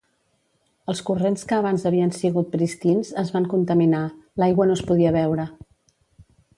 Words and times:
Els 0.93 1.01
corrents 1.09 1.45
que 1.51 1.57
abans 1.57 1.85
havien 1.91 2.15
sigut 2.21 2.51
pristins 2.57 3.13
es 3.25 3.31
van 3.37 3.49
contaminar, 3.55 4.03
l'aigua 4.43 4.71
no 4.73 4.81
es 4.83 4.87
podia 4.93 5.17
beure. 5.23 5.51